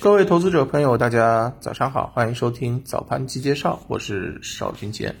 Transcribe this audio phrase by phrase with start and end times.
[0.00, 5.14] 各位投资者朋友，大家早上好，欢迎收听早盘集介绍，我是邵军杰。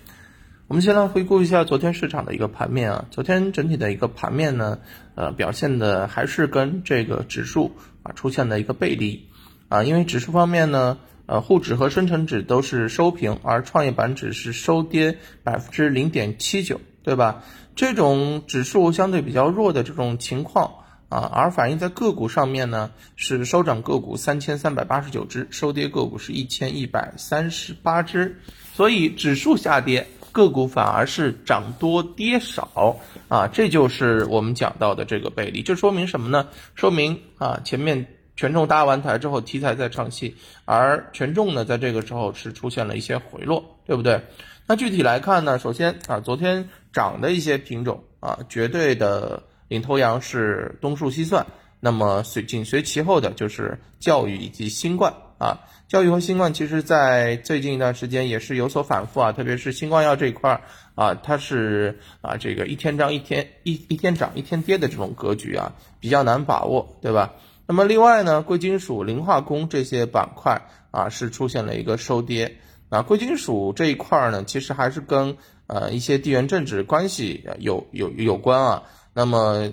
[0.66, 4.78] 我们先来回顾一下昨天市场的一个盘面啊，昨天整体的一个盘面呢，
[5.14, 9.28] 呃，表现的还是跟这个指数啊出现的一个背离
[9.68, 17.42] 啊，因为指数方面呢，呃，沪指和深成指都是收平，而创业板指是收跌百分之零点七九，对吧？
[17.74, 20.74] 这种指数相对比较弱的这种情况。
[21.14, 28.40] 啊，而反映在个股上面呢，是收涨个股三千三百八十九只，收跌个股是一千一百三十八只，
[28.72, 32.96] 所以指数下跌，个股反而是涨多跌少
[33.28, 35.62] 啊，这就是我们讲到的这个背离。
[35.62, 36.48] 这说明什么呢？
[36.74, 40.34] 说明啊，前面权重搭完台之后，题材在唱戏，
[40.64, 44.20] 而权重呢，在这个时候是出现了一些回落，对不对？
[44.66, 49.44] 那具体来看呢，首先啊，昨天涨的一些品种啊，绝对的。
[49.68, 51.46] 领头羊是东数西算，
[51.80, 55.60] 那么随紧随其后的就是教育以及新冠啊。
[55.86, 60.62] 教育和新冠其实在最近一段时间也是有所反复啊，特别是新冠药这一块儿
[60.94, 67.34] 啊，它是啊这个一天涨一天一一天涨一天跌的这种格局啊，比较难把握，对吧？
[67.66, 72.56] 那么另外呢，贵金属、磷化工这些板块啊是出现了一个收跌
[72.88, 73.02] 啊。
[73.02, 78.82] 贵金属这一块儿呢，其实还是跟呃一些地缘政治关系有有有关啊。
[79.14, 79.72] 那么，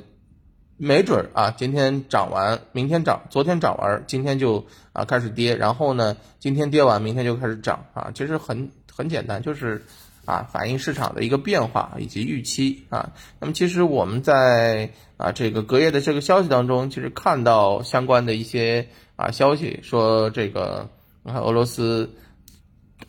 [0.77, 5.55] 没准儿啊，今天涨完，明天涨；昨天涨完，今天就啊开始跌。
[5.55, 8.11] 然后呢，今天跌完，明天就开始涨啊。
[8.13, 9.83] 其实很很简单，就是
[10.25, 13.11] 啊反映市场的一个变化以及预期啊。
[13.39, 20.89] 那么其实我们在啊这个隔夜的这个消息当中，其实看到相关的一些啊消息，说这个
[21.23, 22.11] 你看俄罗斯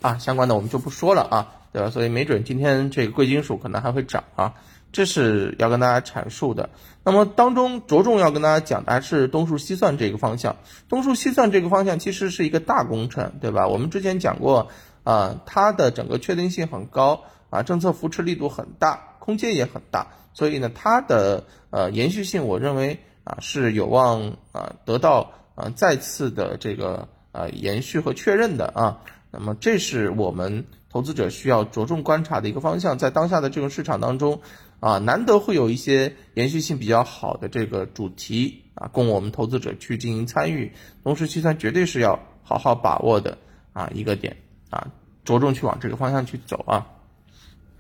[0.01, 1.91] 啊相关的我们就不说了啊，对吧？
[1.91, 4.55] 所以没准今天这个贵金属可能还会涨啊。
[4.93, 6.69] 这是要跟大家阐述的。
[7.05, 10.55] 那么当中着重要跟大家讲的还是东数西算这个方向。
[10.89, 13.67] 东数西算这个方向其实是一个大工程，对吧？
[13.67, 14.69] 我们之前讲过，
[15.03, 29.01] 啊，它的整个确定性很高，啊，政策扶持力度很大，空间也很大，所以呢，它的呃延续性，我认为啊是有望啊得到啊再次的这个呃延续和确认的啊。
[29.33, 34.41] 那么这是我们投资者需要着重观察的一个方向，在当下的这个市场当中。
[34.83, 40.73] 啊，难得会有一些延续性比较好的这个主题啊，供我们投资者去进行参与。
[41.05, 43.39] 同时，计算绝对是要好好把握的
[43.73, 44.37] 啊一个点
[44.71, 44.89] 啊，
[45.25, 46.85] 着重去往这个方向去走啊。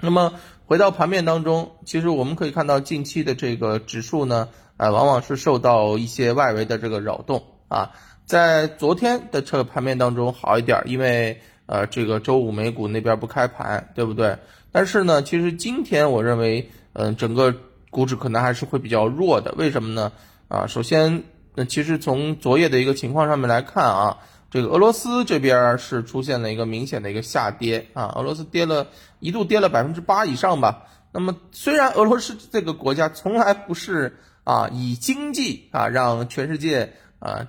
[0.00, 7.90] 那么回到盘面当中，其实我们可以看到近期的这个指数呢，呃，往往是受到一些外围的这个扰动啊。
[8.26, 14.38] 在昨天的这个盘面当中好一点，因为呃这个周五美股那边不开盘，对不对？
[14.70, 16.70] 但是呢，其实今天我认为。
[16.94, 17.54] 嗯，整个
[17.90, 20.12] 股指可能还是会比较弱的，为什么呢？
[20.48, 24.18] 啊，首先，那其实从昨夜的一个情况上面来看啊，
[24.50, 28.88] 这个俄罗斯这边是出现了一个明显的一个下跌啊，俄罗斯跌了
[29.18, 30.84] 一度跌了百分之八以上吧。
[31.12, 37.48] 那么虽然俄罗斯这个国家从来不是啊以经济啊让全世界啊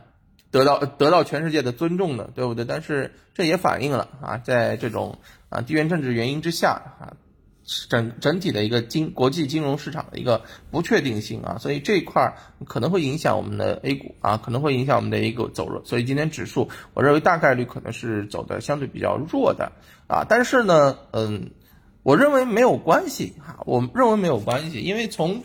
[0.52, 2.64] 得到得到全世界的尊重的，对不对？
[2.64, 7.14] 但是这也反映了啊，在这种啊地缘政治原因之下啊。
[7.88, 12.36] 整整体的一个金国际金融市场的一个不确定性啊，所以这块儿
[12.66, 15.82] 可能会影响我们的 A 股啊，可能会影响我们的 A 股走弱。
[15.86, 19.72] 所以今天指数，我认为大概率可能是走的相对比较弱的
[20.08, 20.26] 啊。
[20.28, 21.52] 但是呢，嗯，
[22.04, 25.44] 我认为没有关系哈，我认为没有关系，因为从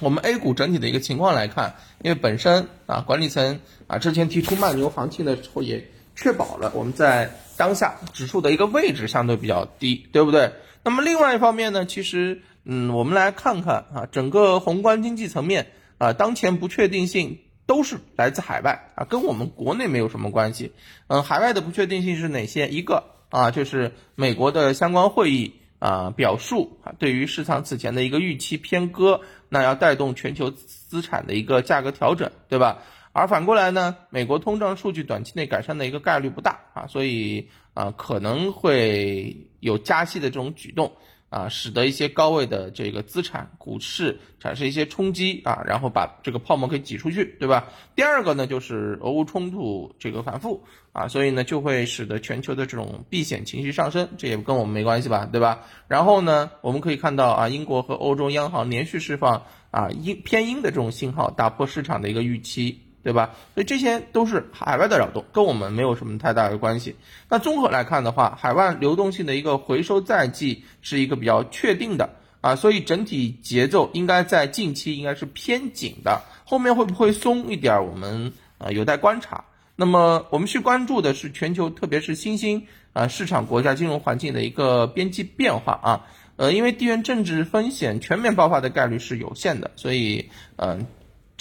[0.00, 10.52] 我们 A 股整体的一个情况来看，因为本身啊管理层啊之前提出慢牛行情的时候，也确保了我们在当下指数的一个位置相对比较低，对不对？
[10.84, 20.72] 那么另外一方面呢，其实，嗯，我们来看看啊，整个宏观经济层面啊，当前不确定性都是来自海外啊，跟我们国内没有什么关系。
[21.06, 22.68] 嗯，海外的不确定性是哪些？
[22.68, 32.78] 一个啊，就是美国的相关会议啊表述啊，对于市场此前的一个预期偏鸽，那要带动全球资产的一个价格调整，对吧？
[33.14, 40.92] 而反过来呢，美国通胀数据短期内改善的一个概率不大啊，所以啊可能会有加息的这种举动
[41.30, 47.68] 啊，使得一些高位的这个资产股市产生一些冲击啊，然后把这个泡沫给挤出去，对吧？
[47.96, 55.60] 第二个呢就是俄乌冲突这个反复啊，所以呢就会使得全球的这种避险情绪上升，这也跟我们没关系吧，对吧？
[55.88, 62.78] 然后呢我们可以看到啊，英国和欧洲央行连续释放啊阴偏阴的这种信号，打破市场的一个预期。
[63.02, 63.34] 对吧？
[63.54, 66.96] 所以这些都是海外的扰动，跟我们没有什么太大的关系。
[67.28, 72.10] 那综合来看的话，海外流动性的一个回收在即是一个比较确定的
[72.40, 79.44] 啊，所以整体节奏应该在近期应该是偏紧的，后面会不会松一点，我们呃有待观察。
[79.74, 86.06] 那么我们去关注的是全球，特别是新兴啊市场国家金融环境的一个边际变化啊。
[86.36, 90.86] 呃，因为地缘政治风险全面爆发的概率是有限的，所以嗯，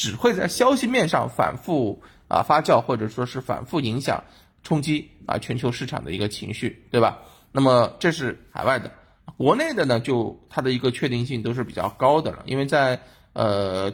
[0.01, 4.23] 只会在消息面上反复啊发酵，或者说是反复影响
[4.63, 7.19] 冲击啊全球市场的一个情绪，对吧？
[7.51, 8.91] 那么这是海外的，
[9.37, 13.01] 国内的呢，就它的一个确定性都是比较高的了，因为在
[13.33, 13.93] 呃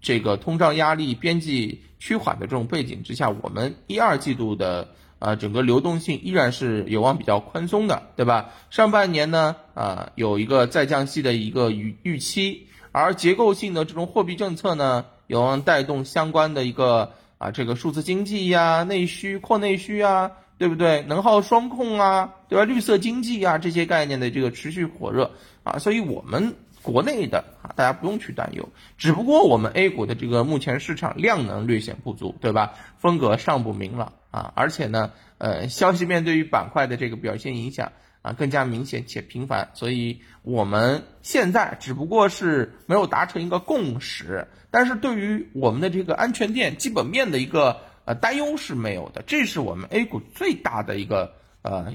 [0.00, 4.88] 这个通胀压力边际趋缓的这种背景之下，我们一二季度的。
[5.18, 8.50] 啊，整个流动性依然是有望比较宽松的，对吧？
[8.70, 21.02] 上半年呢，啊，有一个再降息的一个预预期，而结构性的这种货币政策呢，有望带动相关的一个啊，这个数字经济呀、内需扩内需啊，对不对？
[21.02, 22.64] 能耗双控啊，对吧？
[22.64, 25.30] 绿色经济啊，这些概念的这个持续火热
[25.62, 26.54] 啊，所以我们。
[26.82, 32.72] 国内的啊，大家不用去担忧，只不过我们 A 股的这个目前市场量能略显不足，对吧？
[32.98, 37.92] 风格尚不明朗啊，而且呢，呃，消息面对于板块的这个表现影响
[38.22, 51.94] 啊更加明显且频繁，所以我们现在只不过是没有达成一个共识，但是对于我们的这个安全垫基本面的一个呃担忧是没有的，这是我们 A 股最大的一个呃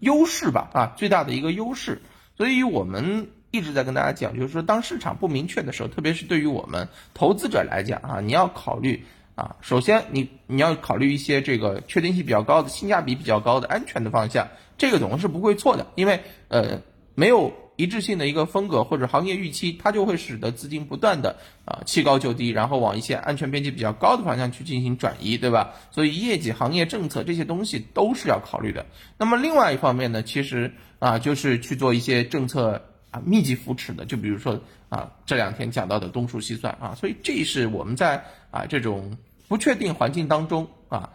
[0.00, 2.02] 优势吧啊，最大的一个优势，
[2.36, 3.28] 所以我们。
[3.52, 9.04] 一直在跟大家讲，就是说，当市场不明确的时候，特别是对于我们投资者来讲啊，你要考虑
[9.34, 14.46] 啊，首先你你要考虑一些这个确定性比较高的、性价比比较高的、安全的方向，
[14.80, 16.80] 这个总是不会错的，因为呃，
[17.14, 21.36] 没有一致性的一个风格或者行业预期，它就会使得资金不断的
[21.66, 25.74] 啊弃高就低，然后往一些安全边际比较高的方向去进行转移，对吧？
[25.90, 28.86] 所以业绩、行业政策这些东西都是要考虑的。
[29.18, 32.86] 那么另外一方面呢，其实啊，就是去做一些政策。
[33.12, 38.22] 啊，密集扶持的，就比如说啊，这两天讲到的东数西算啊，所以这是我们在
[38.52, 39.18] 啊这种
[39.48, 41.10] 不确定环境当中啊，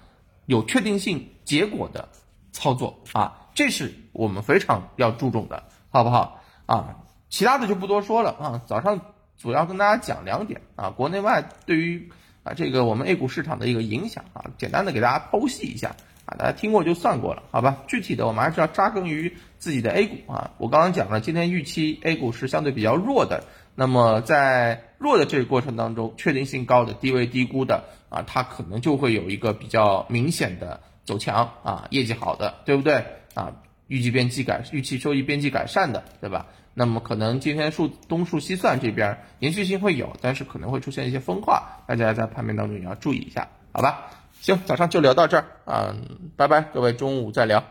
[0.45, 2.09] 有确定性结果的
[2.51, 6.97] 操作啊，这是我们非常要注重的，好不好啊？
[7.29, 8.61] 其他的就不多说了啊。
[8.67, 9.01] 早上
[9.37, 12.11] 主要跟大家讲两点啊，国内外对于
[12.43, 15.95] 啊这个我们 A 股市场的一个影响啊，简单的给大家剖析一下。
[16.27, 17.83] 啊，大家听过就算过了，好吧？
[17.87, 20.49] 具体的我们还是要扎根于自己的 A 股啊。
[20.57, 23.43] 我刚刚讲了，今天预期 A 股是相对比较弱的，
[23.75, 33.05] 那么在弱的这个过程当中，确定性高的、低位低估的啊，它可能就会有一个比较明显的走强啊，业绩好的，对不对
[33.35, 33.53] 啊？
[33.87, 36.47] 预计边际改、预期收益边际改善的，对吧？
[36.73, 44.09] 那么可能今天数东数西算这边延续性会有，但是可能会出现一些分化，大家在盘面当中也要注意一下，好吧？
[44.41, 47.63] 行，早上就聊到这儿嗯，拜拜，各位中午再聊。